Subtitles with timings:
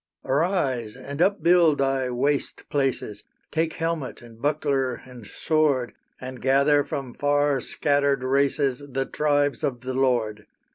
[0.25, 7.13] Arise, and upbuild thy waste places, Take helmet and buckler and sword, And gather from
[7.13, 10.47] far scattered races The tribes of the Lord!